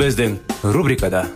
[0.00, 0.38] Біздің
[0.72, 1.26] рубрикада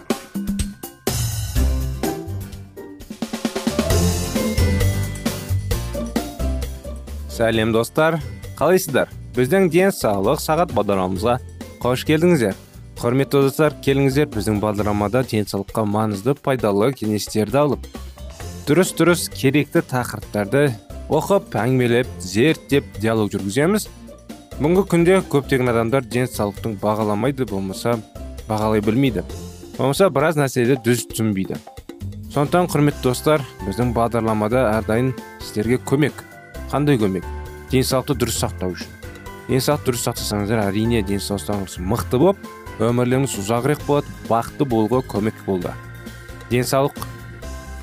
[7.29, 8.17] сәлем достар
[8.57, 11.35] қалайсыздар біздің денсаулық сағат бағдарламамызға
[11.83, 12.57] қош келдіңіздер
[13.03, 17.93] құрметті достар келіңіздер біздің бағдарламада денсаулыққа маңызды пайдалы кеңестерді алып
[18.65, 20.71] дұрыс дұрыс керекті тақырыптарды
[21.13, 23.91] оқып әңгімелеп зерттеп диалог жүргіземіз
[24.57, 27.99] бүгінгі күнде көптеген адамдар денсаулықтың бағаламайды болмаса
[28.49, 29.25] бағалай білмейді.
[29.79, 31.57] Болмаса біраз нәрселерді дүз түсінбейді.
[32.35, 36.25] Сондықтан құрметті достар біздің бағдарламада әрдайым сіздерге көмек.
[36.73, 37.27] Қандай көмек?
[37.71, 38.91] Денсаулықты дұрыс сақтау үшін.
[39.49, 45.71] Денсаулықты дұрыс сақтасаңыздар әрине денсаулықтарыңыз мықты болып өмірлеріңіз ұзағырақ болады бақытты болуға көмек болды.
[46.51, 47.07] Денсаулық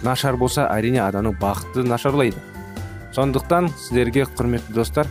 [0.04, 2.40] нашар болса әрине адамның бақыты нашарлайды.
[3.16, 5.08] Сондықтан сіздерге құрметті достар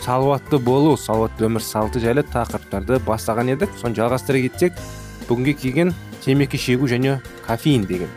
[0.00, 3.74] салауатты болу салауатты өмір салты жайлы тақырыптарды бастаған едік.
[3.80, 4.78] Соны жалғастыра кетсек
[5.28, 5.92] бүгінге келген
[6.24, 8.08] темекі шегу және кофеин деген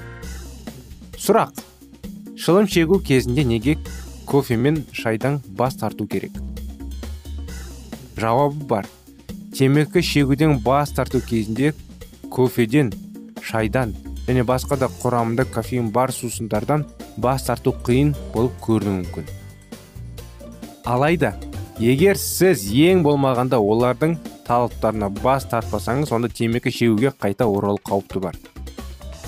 [1.19, 1.59] сұрақ.
[2.39, 3.77] Шылым шегу кезінде неге
[4.25, 6.31] кофе мен шайдан бас тарту керек?
[8.17, 8.87] Жауабы бар.
[9.55, 11.73] Темекі шегуден бас тарту кезінде
[12.31, 12.91] кофеден
[13.41, 13.93] шайдан
[14.27, 16.87] және басқа да құрамында кофеин бар сусындардан
[17.17, 19.27] бас тарту қиын болып көрінуі мүмкін.
[20.83, 21.35] Алайда
[21.79, 24.17] егер сіз ең болмағанда олардың
[24.47, 28.35] талаптарына бас тартпасаңыз онда темекі шегуге қайта оралу қауіпті бар.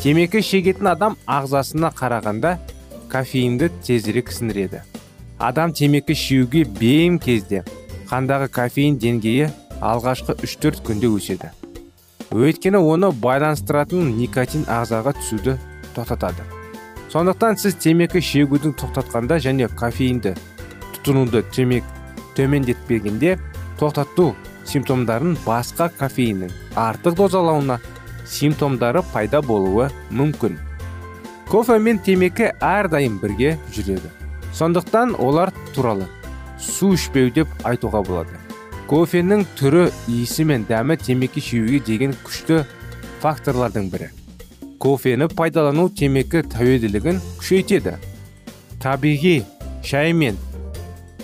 [0.02, 2.58] Темекі шегетін адам ағзасына қарағанда
[3.10, 4.84] кофеинді тезірек сіңіреді
[5.40, 7.64] адам темекі шегуге бейім кезде
[8.10, 9.50] қандағы кофеин деңгейі
[9.82, 11.50] алғашқы 3-4 күнде өседі.
[12.32, 15.58] Өйткені оны байланыстыратын никотин ағзаға түсуді
[15.96, 16.46] тоқтатады.
[17.12, 20.36] Сондықтан сіз темекі шегудің тоқтатқанда және кофеинді
[20.96, 21.84] тұтынуды темек
[22.38, 23.38] төмендетпегенде
[23.80, 24.34] тоқтату
[24.66, 27.80] симптомдарын басқа кофеиннің артық дозалауына
[28.28, 30.58] симптомдары пайда болуы мүмкін.
[31.50, 34.10] Кофе мен темекі әрдайым бірге жүреді.
[34.56, 36.08] Сондықтан олар туралы
[36.60, 38.40] су ішпеу деп айтуға болады.
[38.90, 42.64] Кофенің түрі иісі мен дәмі темекі шегуге деген күшті
[43.22, 44.10] факторлардың бірі.
[44.80, 47.96] Кофені пайдалану темекі тәуелділігін күшейтеді.
[48.82, 49.40] Табиғи
[49.84, 50.38] шай мен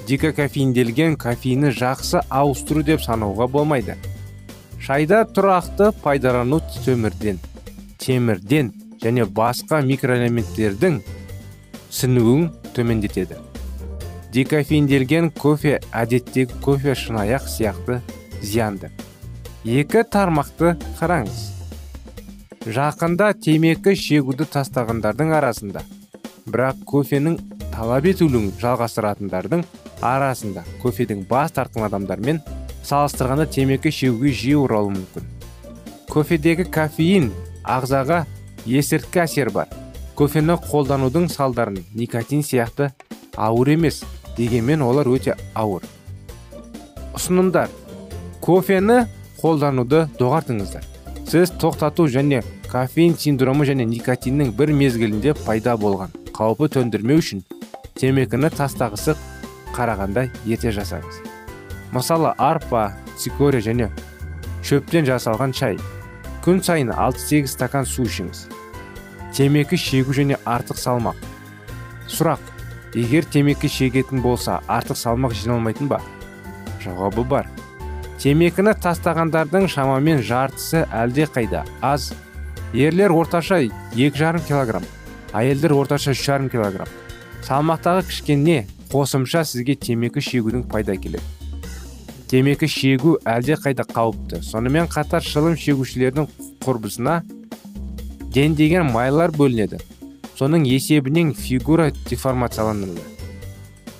[0.07, 3.97] декокофеинделген кофейні жақсы ауыстыру деп санауға болмайды.
[4.81, 7.39] Шайда тұрақты пайдалану төмірден
[8.01, 10.99] темірден және басқа микроэлементтердің
[11.93, 13.37] сіңуін төмендетеді.
[14.33, 17.99] Декофеинделген кофе әдеттегі кофе шынаяқ сияқты
[18.41, 18.89] зиянды.
[19.65, 21.41] Екі тармақты қараңыз.
[22.65, 25.83] Жақында темекі шегуді тастағандардың арасында.
[26.47, 27.37] Бірақ кофенің
[27.73, 29.65] талап етілуін жалғастыратындардың
[30.01, 32.41] арасында кофеден бас тартқан адамдармен
[32.85, 35.27] салыстырғанда темекі шегуге жиі оралуы мүмкін.
[36.11, 37.31] Кофедегі кофеин
[37.63, 38.25] ағзаға
[38.65, 39.69] есірткі әсер бар.
[40.17, 42.91] Кофені қолданудың салдарын никотин сияқты
[43.37, 44.01] ауыр емес
[44.37, 45.85] дегенмен олар өте ауыр.
[47.15, 47.69] Ұсынымдар.
[48.41, 49.05] Кофені
[49.41, 50.83] қолдануды доғартыңыздар.
[51.29, 57.43] Сіз тоқтату және кофеин синдромы және никотиннің бір мезгілінде пайда болған қаупі төндірмеу үшін
[57.99, 59.15] темекіні тастағысы
[59.75, 61.21] қарағанда ерте жасаңыз.
[61.91, 63.89] Мысалы арпа цикория және
[64.63, 65.79] шөптен жасалған шай.
[66.45, 68.47] Күн сайын 6-8 стакан су ішіңіз.
[69.35, 71.19] Темекі шегу және артық салмақ.
[72.09, 72.41] Сұрақ
[72.97, 76.01] егер темекі шегетін болса артық салмақ жиналмайтын ба?
[76.83, 77.49] Жауабы бар.
[78.21, 82.11] Темекіні тастағандардың шамамен жартысы әлде қайда аз.
[82.73, 84.85] Ерлер орташа 2,5 килограмм
[85.33, 86.89] әйелдер орташа 3,5 килограмм.
[87.45, 91.23] Салмақтағы кішкене қосымша сізге темекі шегудің пайда келеді.
[92.31, 94.41] Темекі шегу әлде қайда қауіпті.
[94.43, 96.27] Сонымен қатар шылым шегушілердің
[96.63, 97.21] құрбысына
[98.31, 99.81] дендеген майлар бөлінеді.
[100.39, 103.03] Соның есебінен фигура деформацияланады.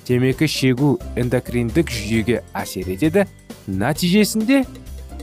[0.07, 3.27] Темекі шегу эндокриндік жүйеге әсер етеді.
[3.67, 4.63] Нәтижесінде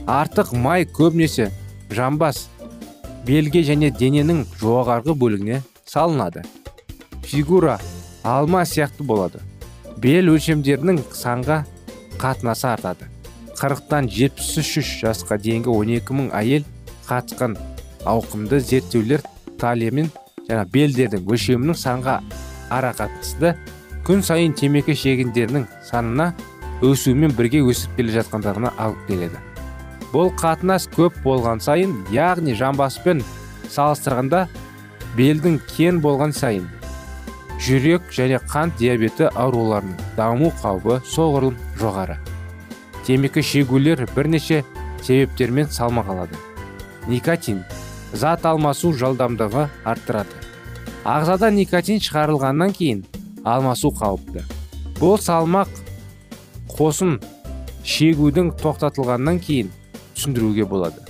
[0.05, 1.49] артық май көбінесе
[1.89, 2.47] жамбас
[3.27, 6.45] белге және дененің жоғарғы бөлігіне салынады.
[7.25, 7.79] Фигура
[8.23, 9.41] алма сияқты болады.
[9.99, 11.63] Бел өлшемдерінің санға
[12.19, 13.09] қатынасы артады.
[13.59, 16.63] 40-тан 73 жасқа дейінгі 12 мың әйел
[17.09, 17.57] қатысқан
[18.07, 19.25] ауқымды зерттеулер
[19.59, 20.07] талия мен
[20.47, 22.21] жаңа белдердің өлшемінің санға
[22.71, 23.57] ара қатынасты
[24.07, 26.31] күн сайын темекі шегендерінің санына
[26.85, 29.43] өсуімен бірге өсіп келе жатқандарына алып келеді.
[30.13, 33.19] Бұл қатынас көп болған сайын яғни жамбаспен
[33.67, 34.47] салыстырғанда
[35.19, 36.69] белдің кен болған сайын
[37.59, 42.19] жүрек және қант диабеті ауруларының даму қаупі соғұрлым жоғары.
[43.05, 44.63] Темекі шегулер бірнеше
[45.01, 46.39] себептермен салмақ алады
[47.09, 47.63] никотин
[48.13, 50.37] зат алмасу жылдамдығы арттырады.
[51.07, 53.03] Ағзада никотин шығарылғаннан кейін
[53.47, 54.43] алмасу қауіпті
[54.99, 55.71] бұл салмақ
[56.75, 57.17] қосын
[57.87, 59.71] шегудің тоқтатылғаннан кейін
[60.15, 61.01] түсіндіруге болады.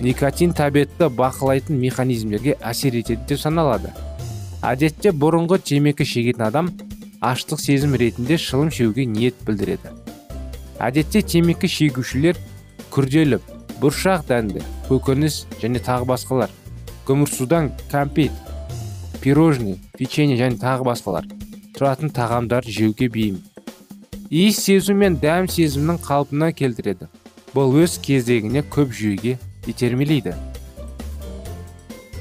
[0.00, 3.92] Никотин тәбетті бақылайтын механизмдерге әсер етеді деп саналады.
[4.64, 6.70] Әдетте бұрынғы темекі шегетін адам
[7.20, 9.92] аштық сезім ретінде шылым шегуге ниет білдіреді.
[10.80, 12.38] Әдетте темекі шегушілер
[12.94, 13.40] күрделі
[13.82, 16.52] бұршақ дәнді көкөніс және тағы басқалар
[17.08, 18.32] көмірсудан кәмпит
[19.20, 21.28] пирожный печенье және тағы басқалар
[21.76, 23.40] тұратын тағамдар жеуге бейім.
[24.30, 27.08] Иіс сезу мен дәм сезімнің қалпына келтіреді.
[27.54, 29.36] Бұл өз кезегіне көп жүйеге
[29.70, 30.34] итермелейді.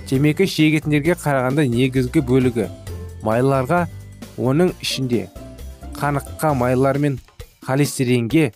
[0.10, 2.68] Темекі шегетіндерге қарағанда негізгі бөлігі
[3.26, 3.86] майларға
[4.38, 5.28] оның ішінде
[6.00, 7.20] қаныққа майлар мен
[7.68, 8.52] холестеринге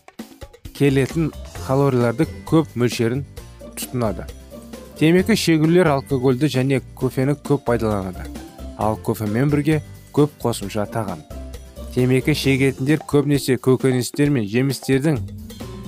[0.77, 1.31] келетін
[1.67, 3.23] калорияларды көп мөлшерін
[3.77, 4.27] тұтынады.
[4.99, 8.27] Темекі шегулер алкогольді және кофені көп пайдаланады.
[8.77, 9.81] Ал кофемен бірге
[10.13, 11.21] көп қосымша тағам
[11.97, 15.15] темекі шегетіндер көбінесе көкөністер мен жемістердің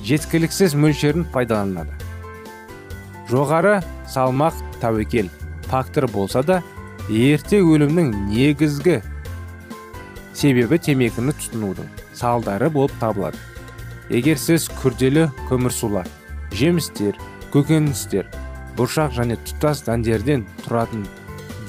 [0.08, 1.94] жеткіліксіз мөлшерін пайдаланады.
[3.30, 3.76] Жоғары
[4.10, 5.30] салмақ тәуекел.
[5.70, 6.62] Фактор болса да
[7.10, 9.00] ерте өлімнің негізгі
[10.34, 13.38] себебі темекіні тұтынудың салдары болып табылады.
[14.10, 16.08] Егер сіз күрделі көмірсулар
[16.56, 17.18] жемістер
[17.54, 18.30] көкөністер
[18.78, 21.06] бұршақ және тұтас дәндерден тұратын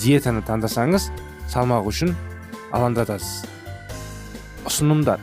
[0.00, 1.10] диетаны таңдасаңыз
[1.52, 2.14] салмақ үшін
[2.72, 3.44] алаңдатасыз.
[4.68, 5.20] Ұсынымдар.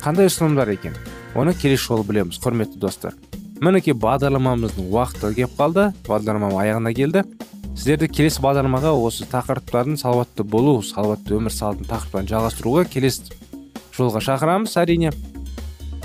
[0.00, 0.94] Қандай ұсынымдар екен?
[1.34, 3.16] Оны келесі жолы білеміз құрметті достар.
[3.60, 7.24] Мінекей бағдарламамыздың уақыты келіп қалды бағдарлама аяғына келді.
[7.80, 13.30] Сіздерді келесі бағдарламаға осы тақырыптардың салауатты болу салауатты өмір салтын тақырыптарын жалғастыруға келесі
[13.96, 15.14] жолға шақырамыз әрине.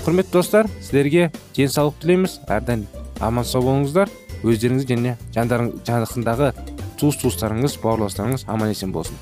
[0.00, 2.38] Құрметті достар сіздерге денсаулық тілейміз.
[2.48, 2.86] Әрдайым
[3.20, 4.08] аман сау болыңыздар.
[4.40, 6.48] Өздеріңіз және жандарың жақындағы
[6.96, 9.18] туыс туыстарыңыз бауырластарыңыз аман есен болсын.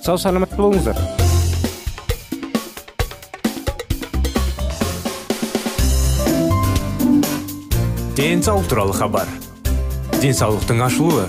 [0.00, 0.96] Сау саламатты болыңыздар.
[8.16, 9.28] Денсаулық туралы хабар.
[10.22, 11.28] Денсаулықтың ашылуы.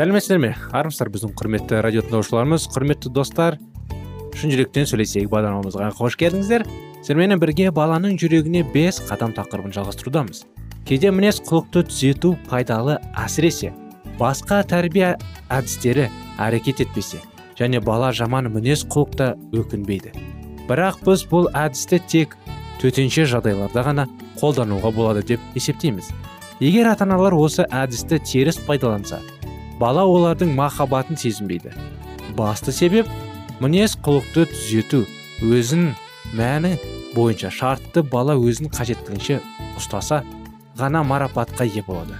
[0.00, 0.54] Сәлеметсіздер ме?
[0.72, 3.58] Армысыздар біздің құрметті радио тыңдаушыларымыз құрметті достар.
[4.32, 5.90] Шын жүректен сөйлесейік бағдарламамызға.
[5.98, 6.62] Қош келдіңіздер.
[7.02, 10.46] Сіздерменен бірге баланың жүрегіне бес қадам тақырыбын жалғастырудамыз.
[10.88, 13.74] Кейде мінез құлықты түзету пайдалы әсіресе
[14.16, 15.10] басқа тәрбие
[15.52, 16.06] әдістері
[16.46, 17.20] әрекет етпесе
[17.58, 20.14] және бала жаман мінез құлықта өкінбейді.
[20.70, 22.38] Бірақ біз бұл әдісті тек
[22.80, 24.08] төтенше жағдайларда ғана
[24.40, 26.08] қолдануға болады деп есептейміз.
[26.60, 29.20] Егер ата аналар осы әдісті теріс пайдаланса
[29.80, 31.72] бала олардың махаббатын сезінбейді.
[32.36, 33.08] Басты себеп
[33.60, 35.06] мінез құлықты түзету
[35.40, 35.94] өзін
[36.36, 36.74] мәні
[37.14, 39.40] бойынша шартты бала өзін қажеттілігінше
[39.80, 40.20] ұстаса
[40.76, 42.18] ғана марапатқа ие болады.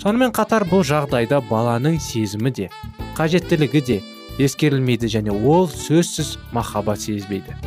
[0.00, 2.70] Сонымен қатар бұл жағдайда баланың сезімі де
[3.18, 3.98] қажеттілігі де
[4.40, 7.58] ескерілмейді және ол сөзсіз махаббат сезбейді.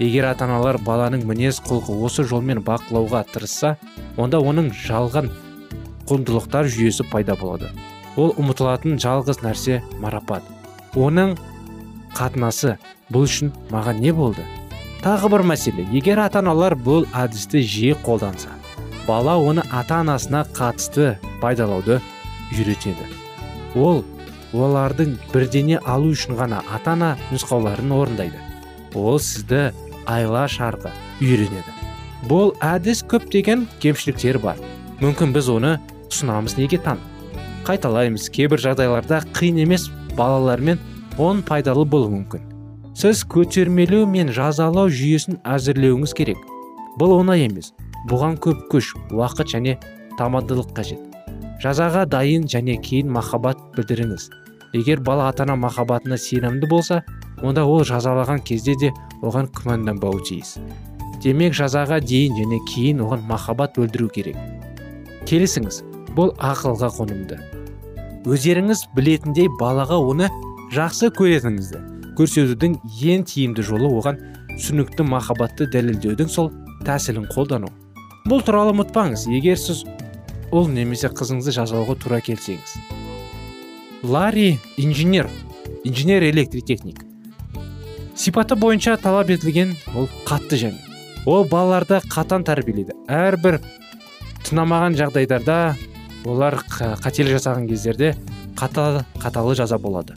[0.00, 3.76] Егер ата аналар баланың мінез құлқы осы жолмен бақылауға тырысса
[4.16, 5.28] онда оның жалған
[6.08, 7.68] құндылықтар жүйесі пайда болады.
[8.16, 10.42] Ол ұмытылатын жалғыз нәрсе марапат.
[10.94, 11.36] Оның
[12.16, 12.76] қатынасы
[13.12, 14.46] бұл үшін маған не болды?
[15.04, 15.86] Тағы бір мәселе.
[15.92, 18.60] Егер ата аналар бұл әдісті жиі қолданса
[19.10, 22.00] бала оны ата анасына қатысты пайдалауды
[22.52, 23.06] үйретеді.
[23.74, 24.04] Ол
[24.54, 28.38] олардың бірдене алу үшін ғана ата ана нұсқауларын орындайды.
[28.94, 29.70] Ол сізді
[30.06, 31.74] айла шарға үйренеді.
[32.30, 34.62] Бұл әдіс көптеген кемшіліктері бар.
[35.00, 35.78] Мүмкін біз оны
[36.10, 37.00] ұсынамыз неге таң?
[37.66, 38.28] Қайталаймыз.
[38.32, 40.78] Кейбір жағдайларда қиын емес балалармен
[41.18, 42.46] он пайдалы болуы мүмкін.
[42.96, 46.40] Сіз көтермелеу мен жазалау жүйесін әзірлеуіңіз керек.
[47.00, 47.72] Бұл оңай емес.
[48.10, 49.76] Бұған көп күш уақыт және
[50.18, 51.00] тамадылық қажет.
[51.62, 54.30] Жазаға дайын және кейін махаббат білдіріңіз.
[54.72, 57.02] Егер бала ата ана махаббатына сенімді болса
[57.42, 60.56] онда ол жазалаған кезде де оған күмәнданбауы тиіс.
[61.20, 64.36] Демек жазаға дейін және кейін оған махаббат білдіру керек.
[65.28, 65.82] Келісіңіз.
[66.16, 67.36] Бұл ақылға қонымды.
[68.28, 70.28] Өздеріңіз білетіндей балаға оны
[70.74, 71.80] жақсы көретініңізді
[72.18, 72.76] көрсетудің
[73.12, 74.18] ең тиімді жолы оған
[74.50, 76.50] түсінікті махаббатты дәлелдеудің сол
[76.84, 77.70] тәсілін қолдану.
[78.28, 79.24] Бұл туралы ұмытпаңыз.
[79.32, 79.86] Егер сіз
[80.52, 82.76] ұл немесе қызыңызды жазалауға тура келсеңіз.
[84.02, 85.30] Ларри инженер.
[85.84, 87.04] Инженер электротехник.
[88.14, 90.80] Сипаты бойынша талап етілген ол қатты және.
[91.24, 92.96] Ол балаларды қатан тәрбиелейді.
[93.08, 93.60] Әрбір
[94.44, 95.60] тынамаған жағдайларда
[96.24, 98.14] олар қателік жасаған кездерде
[98.56, 100.14] қатал, қаталы жаза болады.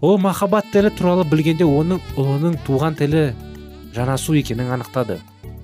[0.00, 3.32] Ол махаббат тілі туралы білгенде оның ұлының туған тілі
[3.94, 5.20] жанасу екенін анықтады.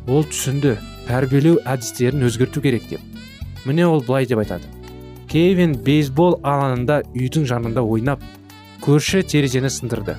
[0.07, 0.77] Ол түсінді
[1.09, 3.01] тәрбиелеу әдістерін өзгерту керек деп.
[3.65, 4.69] Міне ол былай деп айтады.
[5.29, 8.23] Кевин бейсбол алаңында үйдің жанында ойнап
[8.85, 10.17] көрші терезені сындырды.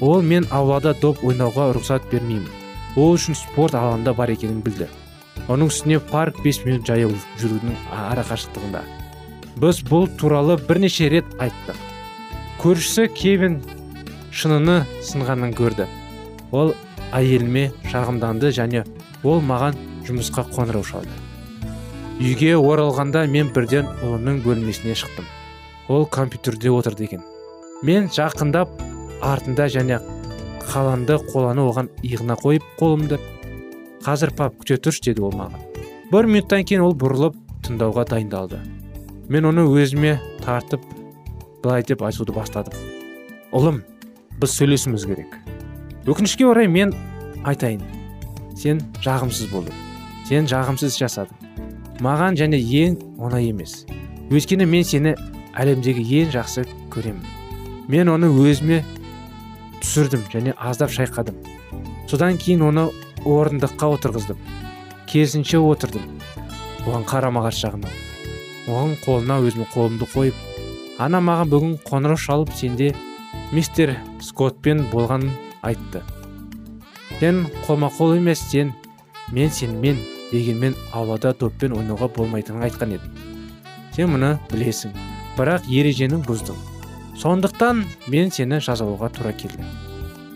[0.00, 2.48] Ол мен аулада доп ойнауға рұқсат бермеймін.
[2.96, 4.88] Ол үшін спорт алаңында бар екенін білді.
[5.48, 7.76] Оның үстіне парк 5 минут жаяу жүрудің
[8.10, 8.99] арақашықтығында
[9.56, 11.78] біз бұл туралы бірнеше рет айттық.
[12.60, 13.58] Көршісі кевин
[14.30, 15.88] шыныны сынғанын көрді.
[16.52, 16.74] Ол
[17.16, 18.84] әйеліме шағымданды және
[19.24, 21.12] ол маған жұмысқа қоңырау шалды.
[22.20, 25.26] Үйге оралғанда мен бірден ұлының бөлмесіне шықтым.
[25.88, 27.22] Ол компьютерде отырды екен.
[27.82, 28.68] Мен жақындап
[29.24, 30.00] артында және
[30.68, 33.18] қаланды қоланы оған иығына қойып қолымды
[34.04, 35.64] қазір пап күте тұршы деді ол маған.
[36.12, 38.60] Бір минуттан кейін ол бұрылып тыңдауға дайындалды.
[39.30, 40.82] Мен оны өзіме тартып
[41.62, 42.74] былай деп айтуды бастадым.
[43.54, 43.76] Ұлым
[44.42, 45.36] біз сөйлесуіміз керек.
[46.10, 46.90] Өкінішке орай мен
[47.46, 47.84] айтайын.
[48.58, 49.76] Сен жағымсыз болдың.
[50.26, 51.46] Сен жағымсыз жасадың.
[52.02, 53.84] Маған және ең оңай емес.
[54.34, 55.14] Өйткені мен сені
[55.54, 57.22] әлемдегі ең жақсы көремін.
[57.86, 58.82] Мен оны өзіме
[59.78, 61.38] түсірдім және аздап шайқадым.
[62.10, 62.90] Содан кейін оны
[63.22, 64.38] орындыққа отырғыздым.
[65.06, 66.18] Керісінше отырдым.
[66.82, 68.09] Оған қарама қарсы жағынан.
[68.68, 72.92] Оған қолына өзім қолымды қойып ана маған бүгін қоңырау шалып сенде
[73.52, 75.30] мистер скоттпен болған
[75.62, 76.02] айтты.
[77.20, 78.72] Сен қолма қол емес сен
[79.32, 79.98] мен сенімен
[80.32, 83.16] дегенмен аулада доппен ойнауға болмайтынын айтқан едім.
[83.96, 84.94] Сен мұны білесің
[85.38, 86.58] бірақ ережені бұздың.
[87.20, 89.66] Сондықтан мен сені жазалауға тура келдім.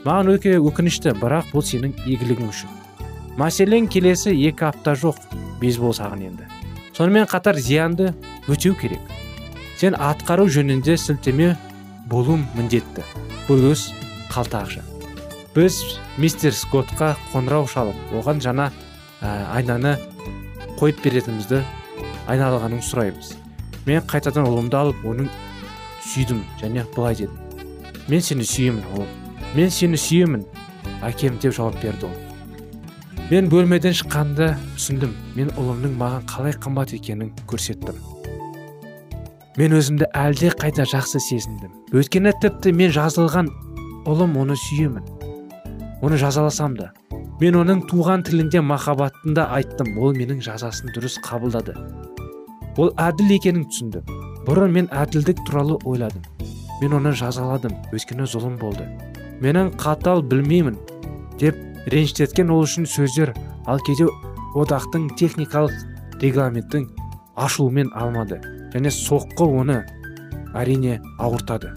[0.05, 2.73] Маған өте өкінішті бірақ бұл сенің игілігің үшін.
[3.41, 5.23] Мәселен келесі екі апта жоқ
[5.61, 6.54] бейсбол саған енді.
[6.97, 8.15] Сонымен қатар зиянды
[8.49, 9.01] өтеу керек.
[9.77, 11.55] Сен атқару жөнінде сілтеме
[12.07, 13.05] болу міндетті.
[13.49, 13.91] Бұл өз
[14.31, 14.85] қалта ақша
[15.55, 15.77] біз
[16.19, 18.71] мистер скоттқа қоңырау шалып оған жаңа
[19.23, 19.95] ә, айнаны
[20.81, 21.61] қойып беретінімізді
[22.31, 23.37] айналғанын сұраймыз.
[23.87, 25.31] Мен қайтадан ұлымды алып оның
[26.09, 27.39] сүйдім және былай дедім.
[28.11, 29.15] Мен сені сүйемін ұлым.
[29.55, 30.47] Мен сені сүйемін
[31.07, 32.24] әкем деп жауап берді ол.
[33.31, 35.13] Мен бөлмеден шыққанда түсіндім.
[35.37, 37.97] Мен ұлымның маған қалай қымбат екенін көрсеттім.
[39.57, 41.73] Мен өзімді әлде қайда жақсы сезіндім.
[41.97, 43.49] Өйткені тіпті мен жазылған
[44.11, 45.09] ұлым оны сүйемін.
[46.05, 46.91] Оны жазаласам да.
[47.41, 49.97] Мен оның туған тілінде махаббатын да айттым.
[49.99, 51.75] Ол менің жазасын дұрыс қабылдады.
[52.77, 54.05] Ол әділ екенін түсіндім.
[54.45, 56.27] Бұрын мен әділдік туралы ойладым.
[56.83, 57.73] Мен оны жазаладым.
[57.95, 58.85] Өйткені зұлым болды.
[59.41, 60.77] Менің қатал білмеймін
[61.41, 61.57] деп
[61.91, 63.35] ренжітеткен ол үшін сөздер.
[63.67, 64.09] Ал кейде
[64.55, 65.75] одақтың техникалық
[66.23, 66.89] регламенттің
[67.37, 68.41] ашуымен алмады
[68.75, 69.83] және соққы оны
[70.55, 71.75] әрине ауыртады.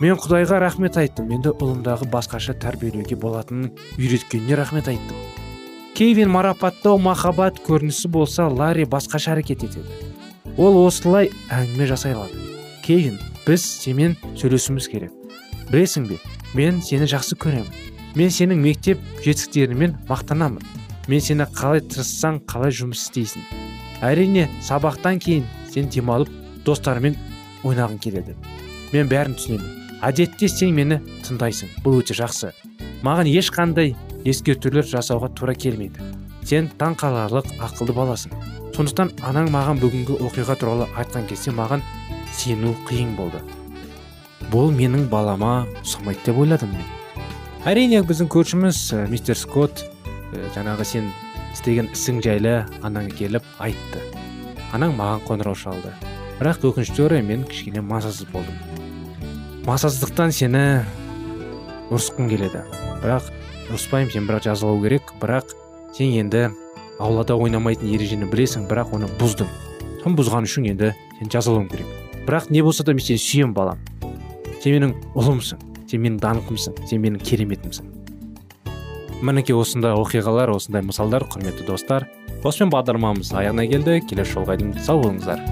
[0.00, 1.28] Мен құдайға рахмет айттым.
[1.32, 5.30] Енді ұлымдағы басқаша тәрбиелеуге болатынын үйреткеніне рахмет айттым
[6.00, 9.84] кевин марапаттау махаббат көрінісі болса ларри басқаша әрекет етеді.
[10.56, 12.40] Ол осылай әңгіме жасай алады.
[12.80, 15.12] Кевин біз семен сөйлесуіміз керек.
[15.68, 16.16] Білесің бе
[16.56, 17.68] мен сені жақсы көремін.
[18.16, 20.64] Мен сенің мектеп жетістіктеріңмен мақтанамын.
[21.08, 23.44] Мен сені қалай тырыссаң қалай жұмыс істейсің.
[24.06, 26.30] Әрине сабақтан кейін сен демалып
[26.66, 27.16] достарымен
[27.66, 28.36] ойнағың келеді.
[28.92, 29.76] Мен бәрін түсінемін.
[30.06, 31.70] Әдетте сен мені тыңдайсың.
[31.84, 32.52] Бұл өте жақсы.
[33.06, 36.02] Маған ешқандай ескертулер жасауға тура келмейді.
[36.44, 38.34] Сен таңқаларлық ақылды баласың.
[38.74, 41.84] Сондықтан анаң маған бүгінгі оқиға туралы айтқан кезде маған
[42.32, 43.42] сену қиын болды.
[44.50, 46.99] Бұл менің балама ұқсамайды деп ойладым мен.
[47.68, 48.78] Әрине біздің көршіміз
[49.12, 49.82] мистер скотт
[50.54, 51.10] жаңағы сен
[51.52, 52.54] істеген ісің жайлы
[52.86, 54.00] анаңа келіп айтты.
[54.72, 55.92] Анаң маған қоңырау шалды.
[56.38, 58.56] Бірақ өкінішке орай мен кішкене мазасыз болдым.
[59.66, 60.64] Мазасыздықтан сені
[61.92, 62.64] ұрысқым келеді.
[63.04, 63.28] Бірақ
[63.68, 65.52] ұрыспаймын сен бірақ жазалау керек бірақ
[65.96, 66.48] сен енді
[66.98, 69.50] аулада ойнамайтын ережені білесің бірақ оны бұздың.
[70.00, 71.96] Соны бұзған үшін енді сен жазалауың керек.
[72.24, 73.84] Бірақ не болса да мен сені сүйемін балам.
[74.62, 75.69] Сен менің ұлымсың.
[75.90, 77.90] Сен менің даңқымсың сен менің кереметімсің.
[79.26, 82.06] Мінекей осындай оқиғалар осындай мысалдар құрметті достар
[82.44, 83.98] осымен бағдарламамыз аяғына келді.
[84.08, 85.42] Келесі жолға дейін сау болыңыздар.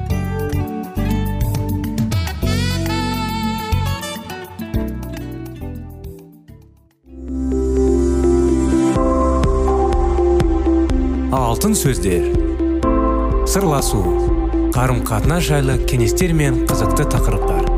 [11.34, 12.30] Алтын сөздер.
[13.48, 14.00] Сырласу.
[14.72, 17.77] Қарым қатынас жайлы кеңестер мен қызықты тақырыптар.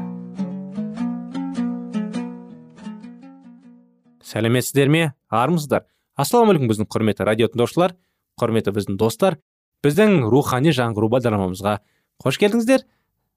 [4.31, 5.03] Сәлеметсіздер ме?
[5.29, 5.85] Армысыздар.
[6.15, 7.95] Ассалаумағалейкум біздің құрметті радио тыңдаушылар
[8.39, 9.37] құрметті біздің достар.
[9.83, 11.77] Біздің рухани жаңғыру бағдарламамызға
[12.21, 12.85] қош келдіңіздер.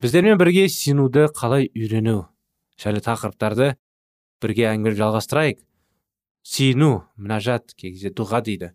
[0.02, 2.28] Біздермен бірге сенуді қалай үйрену?
[2.80, 3.74] Жайлы тақырыптарды
[4.42, 5.60] бірге әңгіме жалғастырайық.
[6.44, 8.72] Сену мінәжат кей кезде дұға дейді.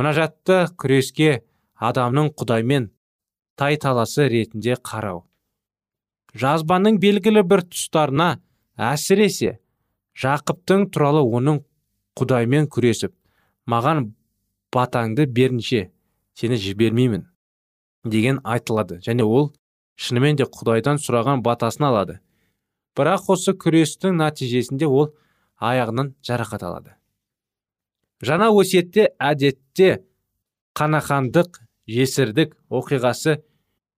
[0.00, 1.44] Мінәжатты күреске
[1.76, 2.88] адамның құдаймен
[3.60, 5.26] тайталасы ретінде қарау.
[6.34, 8.38] Жазбаның белгілі бір тұстарына
[8.80, 9.58] әсіресе
[10.20, 11.60] жақыптың туралы оның
[12.18, 13.14] құдаймен күресіп
[13.70, 14.12] маған
[14.74, 15.88] батаңды берінше
[16.38, 17.26] сені жібермеймін
[18.04, 19.00] деген айтылады.
[19.02, 19.52] Және ол
[19.96, 22.18] шынымен де құдайдан сұраған батасын алады.
[22.94, 25.14] Бірақ осы күрестің нәтижесінде ол
[25.58, 26.94] аяғынан жарақат алады.
[28.22, 30.04] Жаңа өсиетте әдетте
[30.78, 31.58] қанахандық
[31.90, 33.40] жесірдік оқиғасы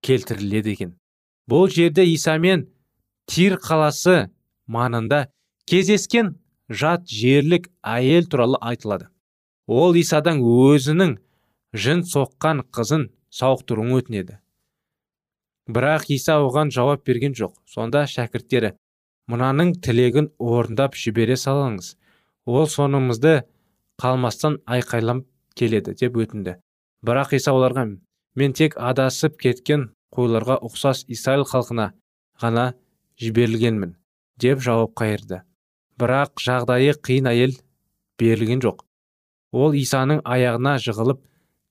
[0.04, 0.94] келтіріледі екен.
[1.48, 2.66] Бұл жерде исамен
[3.26, 4.30] тир қаласы
[4.66, 5.26] маңында
[5.66, 6.36] кездескен
[6.70, 9.08] жат жерлік әйел туралы айтылады.
[9.66, 11.16] Ол исадан өзінің
[11.74, 14.38] жын соққан қызын сауықтыруын өтінеді.
[15.66, 17.56] Бірақ иса оған жауап берген жоқ.
[17.66, 18.76] Сонда шәкірттері
[19.26, 21.96] мынаның тілегін орындап жібере салыңыз.
[22.46, 23.42] Ол сонымызды
[23.98, 25.24] қалмастан айқайлап
[25.58, 26.60] келеді деп өтінді.
[27.02, 27.88] Бірақ иса оларға
[28.38, 31.90] мен тек адасып кеткен қойларға ұқсас исраил халқына
[32.38, 32.68] ғана
[33.18, 33.96] жіберілгенмін
[34.38, 35.42] деп жауап қайырды.
[36.00, 37.54] Бірақ жағдайы қиын әйел
[38.20, 38.82] берілген жоқ.
[39.52, 41.22] Ол исаның аяғына жығылып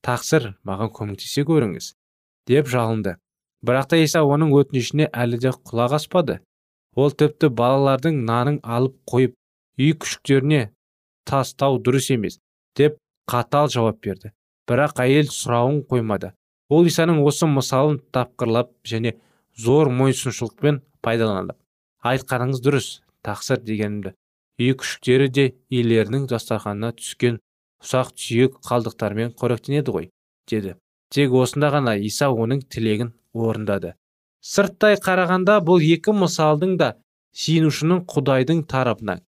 [0.06, 1.92] тақсыр маған көмектесе көріңіз
[2.50, 3.16] деп жалынды.
[3.66, 6.40] Бірақ та иса оның өтінішіне әлі де құлақ аспады.
[6.96, 9.36] Ол тіпті балалардың нанын алып қойып
[9.82, 10.70] үй күшіктеріне
[11.28, 12.40] тастау дұрыс емес
[12.78, 12.98] деп
[13.30, 14.32] қатал жауап берді.
[14.70, 16.34] Бірақ әйел сұрауын қоймады.
[16.70, 19.18] Ол исаның осы мысалын тапқырлап және
[19.58, 21.58] зор мойынсұншылықпен пайдаланып
[22.06, 22.88] айтқаныңыз дұрыс
[23.26, 24.14] тақсыр дегенімді.
[24.62, 27.42] Үй күшіктері де иелерінің дастарханына түскен
[27.84, 30.10] ұсақ түйек қалдықтармен қоректенеді ғой
[30.50, 30.76] деді.
[31.12, 33.96] Тек осында ғана иса оның тілегін орындады.
[34.42, 36.94] Сырттай қарағанда бұл екі мысалдың да
[37.36, 39.24] сиынушының құдайдың тарапынан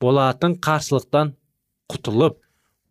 [0.00, 1.34] болатын қарсылықтан
[1.92, 2.38] құтылып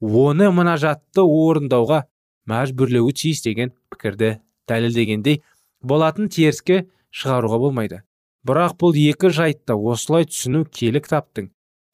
[0.02, 2.04] оны мұнажатты орындауға
[2.52, 4.36] мәжбүрлеуі тиіс деген пікірді
[4.70, 5.42] дәлелдегендей
[5.82, 8.04] болатын теріске шығаруға болмайды.
[8.48, 11.50] Бірақ бұл екі жайтты осылай түсіну киелі кітаптың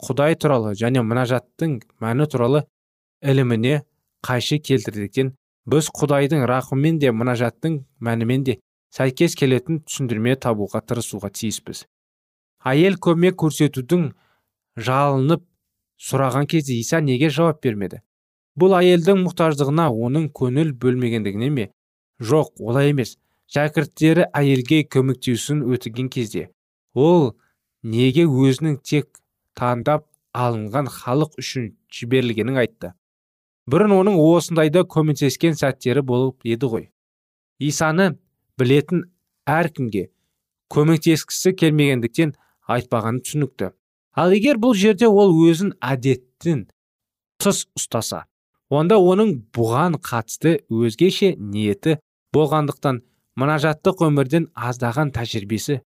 [0.05, 2.65] құдай туралы және мұнажаттың мәні туралы
[3.23, 3.81] іліміне
[4.25, 5.33] қайшы келтірдіктен
[5.69, 8.59] біз құдайдың рақыммен де мұнажаттың мәнімен де
[8.95, 11.85] сәйкес келетін түсіндірме табуға тырысуға тиіспіз.
[12.65, 14.11] Әйел көмек көрсетудің
[14.77, 15.43] жалынып
[16.01, 18.01] сұраған кезде иса неге жауап бермеді?
[18.55, 21.69] Бұл әйелдің мұқтаждығына оның көңіл бөлмегендігіне ме?
[22.21, 23.17] Жоқ олай емес.
[23.53, 26.47] Шәкірттері әйелге көмектесуін өтіген кезде
[26.93, 27.33] ол
[27.83, 29.21] неге өзінің тек
[29.59, 32.91] таңдап алынған халық үшін жіберілгенін айтты.
[33.69, 36.85] Бұрын оның осындайда көмектескен сәттері болып еді ғой.
[37.59, 38.11] Исаны
[38.59, 39.05] білетін
[39.49, 40.09] әркімге
[40.73, 42.35] көмектескісі келмегендіктен
[42.67, 43.71] айтпағаны түсінікті.
[44.15, 46.65] Ал егер бұл жерде ол өзін әдеттін
[47.41, 48.25] тыс ұстаса
[48.73, 51.99] онда оның бұған қатысты өзгеше ниеті
[52.33, 53.01] болғандықтан
[53.39, 55.81] мұнажаттық өмірден аздаған тәжірибесі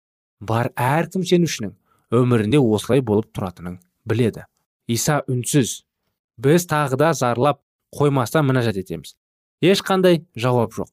[0.40, 1.74] бар әркім сенушінің
[2.14, 3.78] өмірінде осылай болып тұратынын
[4.09, 4.46] біледі.
[4.88, 5.83] Иса үнсіз
[6.40, 7.61] біз тағы да зарлап
[7.94, 9.14] қоймастан мінәжат етеміз
[9.64, 10.88] ешқандай жауап жоқ.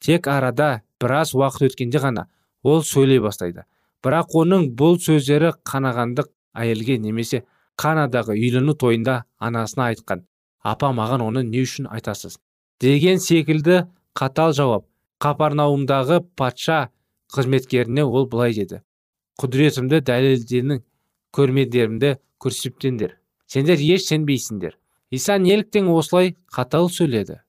[0.00, 2.28] Тек арада біраз уақыт өткенде ғана
[2.62, 3.64] ол сөйлей бастайды.
[4.04, 7.44] Бірақ оның бұл сөздері қанағандық әйелге немесе
[7.80, 10.24] канадағы үйлену тойында анасына айтқан
[10.62, 12.38] апа маған оны не үшін айтасыз?
[12.80, 14.84] деген секілді қатал жауап.
[15.24, 16.90] Қапарнаумдағы патша
[17.32, 18.82] қызметкеріне ол былай деді.
[19.40, 20.82] Құдіретімді дәлелденің
[21.34, 22.10] көрмедерімді
[22.44, 23.16] көрсетпеңдер
[23.48, 24.76] сендер еш сенбейсіңдер.
[25.10, 27.40] Иса неліктен осылай қатал сөйледі?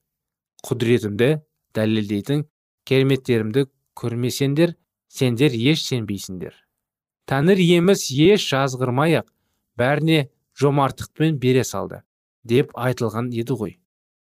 [0.63, 1.29] Құдіретімді
[1.75, 2.45] дәлелдейтін
[2.87, 3.67] кереметтерімді
[3.99, 4.75] көрмесеңдер
[5.11, 6.55] сендер еш сенбейсіңдер.
[7.27, 9.29] Тәңір еміс еш жазғырмай ақ
[9.79, 10.29] бәріне
[10.61, 12.03] жомарттықпен бере салды
[12.43, 13.77] деп айтылған еді ғой.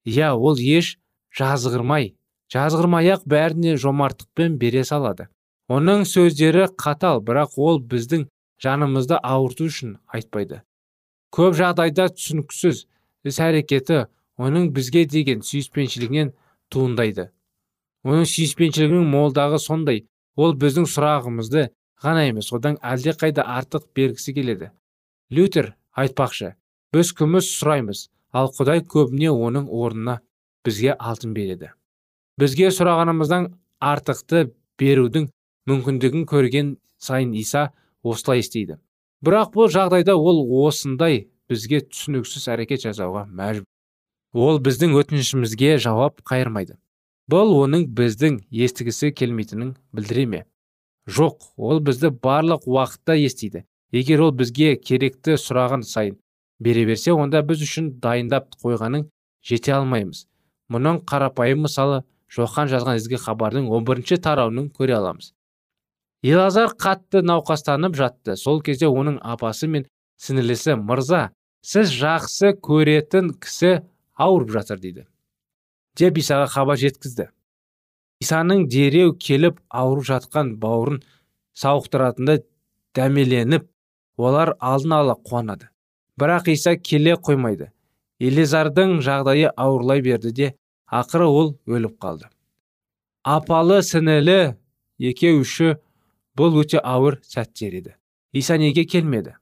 [0.04, 0.98] Иә ол еш
[1.38, 2.16] жазғырмай
[2.54, 5.28] жазғырмай ақ бәріне жомарттықпен бере салады.
[5.68, 8.28] Оның сөздері қатал бірақ ол біздің
[8.64, 10.62] жанымызды ауырту үшін айтпайды.
[11.36, 12.86] Көп жағдайда түсініксіз
[13.28, 14.06] іс әрекеті
[14.40, 16.32] оның бізге деген сүйіспеншілігінен
[16.72, 17.30] туындайды.
[18.08, 20.06] Оның сүйіспеншілігінің молдағы сондай
[20.40, 21.68] ол біздің сұрағымызды
[22.04, 24.72] ғана емес одан әлдеқайда артық бергісі келеді.
[25.32, 26.54] Лютер айтпақшы
[26.96, 30.22] біз күміс сұраймыз ал құдай көбіне оның орнына
[30.64, 31.74] бізге алтын береді
[32.38, 33.50] бізге сұрағанымыздан
[33.82, 35.30] артықты берудің
[35.70, 37.72] мүмкіндігін көрген сайын иса
[38.04, 38.78] осылай істейді.
[39.26, 43.66] Бірақ бұл жағдайда ол осындай бізге түсініксіз әрекет жасауға мәжбүр.
[44.38, 46.78] Ол біздің өтінішімізге жауап қайырмайды.
[47.28, 50.44] Бұл оның біздің естігісі келмейтінін білдіре ме?
[51.08, 53.66] Жоқ ол бізді барлық уақытта естиді.
[53.92, 56.20] Егер ол бізге керекті сұраған сайын
[56.60, 59.08] бере берсе онда біз үшін дайындап қойғанын
[59.46, 60.26] жете алмаймыз.
[60.72, 65.34] Мұның қарапайым мысалы жоқан жазған ізгі хабардың 11 бірінші тарауының көре аламыз.
[66.24, 68.36] Елазар қатты науқастанып жатты.
[68.36, 69.86] Сол кезде оның апасы мен
[70.20, 71.30] сіңілісі мырза
[71.62, 73.82] сіз жақсы көретін кісі
[74.18, 75.06] ауырып жатыр дейді.
[75.98, 77.30] Деп исаға хабар жеткізді.
[78.22, 81.02] Исаның дереу келіп ауырып жатқан бауырын
[81.58, 82.44] сауықтыратындай
[82.98, 83.68] дәмеленіп
[84.18, 85.70] олар алдын ала қуанады.
[86.18, 87.70] Бірақ иса келе қоймайды.
[88.20, 90.54] Елизардың жағдайы ауырлай берді де
[90.88, 92.30] ақыры ол өліп қалды.
[93.24, 94.56] Апалы сіңілі
[95.00, 95.76] екеу үші
[96.38, 97.94] бұл өте ауыр сәттер еді.
[98.32, 99.36] Иса неге келмеді?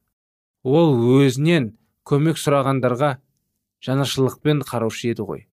[0.64, 1.76] Ол өзінен
[2.08, 3.18] көмек сұрағандарға
[3.86, 5.46] жанашырлықпен қараушы еді ғой.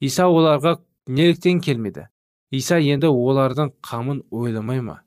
[0.00, 2.08] Иса оларға неліктен келмеді?
[2.50, 5.00] Иса енді олардың қамын ойламай ма?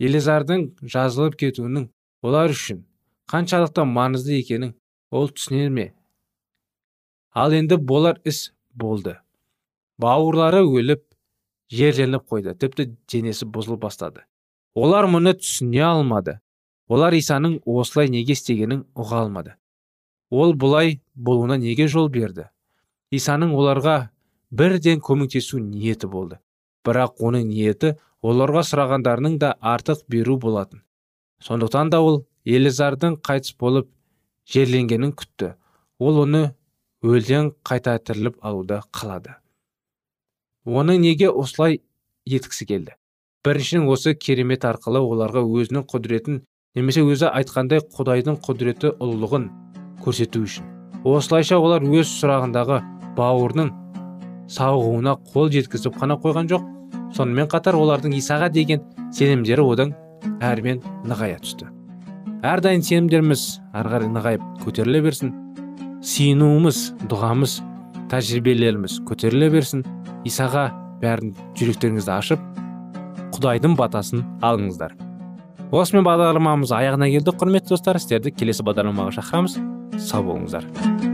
[0.00, 1.88] Елизардың жазылып кетуінің
[2.26, 2.84] олар үшін
[3.30, 4.74] қаншалықты маңызды екенін
[5.10, 5.92] ол түсінер ме?
[7.32, 9.16] Ал енді болар іс болды.
[10.00, 11.04] Бауырлары өліп
[11.70, 12.54] жерленіп қойды.
[12.54, 14.24] Тіпті денесі бұзылып бастады.
[14.74, 16.38] Олар мұны түсіне алмады.
[16.88, 19.54] Олар исаның осылай неге істегенін ұға алмады.
[20.30, 22.48] Ол бұлай болуына неге жол берді?
[23.14, 24.10] Исаның оларға
[24.50, 26.40] бірден көмектесу ниеті болды.
[26.84, 30.82] Бірақ оның ниеті оларға сұрағандарының да артық беру болатын.
[31.40, 33.88] Сондықтан да ол елизардың қайтыс болып
[34.50, 35.54] жерленгенін күтті.
[35.98, 36.54] Ол оны
[37.04, 39.38] өлден қайта тіріліп алуды қалады.
[40.64, 41.80] Оның неге осылай
[42.26, 42.96] еткісі келді?
[43.44, 46.40] Біріншіден осы керемет арқылы оларға өзінің құдіретін
[46.74, 49.48] немесе өзі айтқандай құдайдың құдіреті ұлылығын
[50.04, 50.64] көрсету үшін.
[51.04, 52.80] Осылайша олар өз сұрағындағы
[53.18, 53.70] бауырының
[54.48, 56.64] сауығуына қол жеткізіп қана қойған жоқ.
[57.14, 58.80] Сонымен қатар олардың исаға деген
[59.14, 59.92] сенімдері одан
[60.42, 61.68] әрмен нығая түсті.
[62.44, 63.44] Әрдайым сенімдеріміз
[63.76, 65.30] ары қарай нығайып көтеріле берсін.
[66.04, 67.60] Сиынуымыз дұғамыз
[68.10, 69.84] тәжірибелеріміз көтеріле берсін.
[70.28, 70.68] Исаға
[71.02, 72.44] бәрін жүректеріңізді ашып
[73.34, 74.94] құдайдың батасын алыңыздар.
[75.74, 77.98] Осымен бағдарламамыз аяғына келді құрметті достар.
[77.98, 79.58] Сіздерді келесі бағдарламаға шақырамыз.
[79.98, 81.13] Сау болыңыздар.